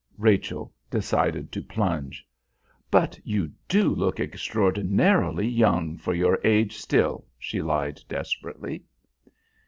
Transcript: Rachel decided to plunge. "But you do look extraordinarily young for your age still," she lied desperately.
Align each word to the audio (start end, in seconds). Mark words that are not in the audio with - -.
Rachel 0.17 0.73
decided 0.89 1.51
to 1.51 1.61
plunge. 1.61 2.25
"But 2.89 3.19
you 3.23 3.51
do 3.69 3.93
look 3.93 4.19
extraordinarily 4.19 5.47
young 5.47 5.95
for 5.95 6.15
your 6.15 6.39
age 6.43 6.75
still," 6.75 7.27
she 7.37 7.61
lied 7.61 7.99
desperately. 8.09 8.83